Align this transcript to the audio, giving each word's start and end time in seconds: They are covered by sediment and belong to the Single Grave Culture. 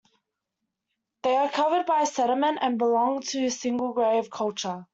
They 1.21 1.35
are 1.37 1.51
covered 1.51 1.85
by 1.85 2.05
sediment 2.05 2.57
and 2.59 2.79
belong 2.79 3.21
to 3.21 3.39
the 3.41 3.49
Single 3.51 3.93
Grave 3.93 4.31
Culture. 4.31 4.87